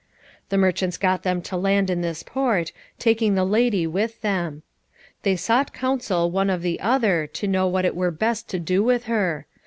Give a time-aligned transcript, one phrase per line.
[0.49, 4.63] The merchants got them to land in this port, taking the lady with them.
[5.21, 8.81] They sought counsel one of the other to know what it were best to do
[8.81, 9.45] with her.